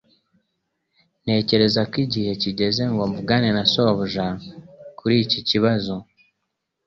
Ntekereza 1.23 1.81
ko 1.89 1.95
igihe 2.05 2.31
kigeze 2.41 2.83
ngo 2.91 3.03
mvugane 3.09 3.49
na 3.57 3.63
shobuja 3.71 4.25
kuri 4.99 5.15
iki 5.25 5.39
kibazo 5.49 5.93